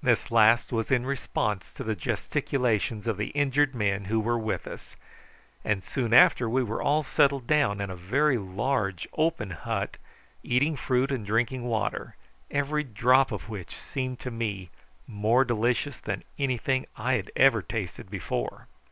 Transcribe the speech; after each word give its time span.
This 0.00 0.30
last 0.30 0.70
was 0.70 0.92
in 0.92 1.04
response 1.04 1.72
to 1.72 1.82
the 1.82 1.96
gesticulations 1.96 3.08
of 3.08 3.16
the 3.16 3.30
injured 3.30 3.74
men 3.74 4.04
who 4.04 4.20
were 4.20 4.38
with 4.38 4.68
us, 4.68 4.94
and 5.64 5.82
soon 5.82 6.12
after, 6.14 6.48
we 6.48 6.62
were 6.62 6.80
all 6.80 7.02
settled 7.02 7.48
down 7.48 7.80
in 7.80 7.90
a 7.90 7.96
very 7.96 8.38
large 8.38 9.08
open 9.14 9.50
hut, 9.50 9.96
eating 10.44 10.76
fruit 10.76 11.10
and 11.10 11.26
drinking 11.26 11.64
water, 11.64 12.14
every 12.52 12.84
drop 12.84 13.32
of 13.32 13.48
which 13.48 13.76
seemed 13.76 14.20
to 14.20 14.30
me 14.30 14.70
more 15.08 15.44
delicious 15.44 15.98
than 15.98 16.22
anything 16.38 16.86
I 16.96 17.14
had 17.14 17.32
ever 17.34 17.60
tasted 17.60 18.08
before. 18.08 18.68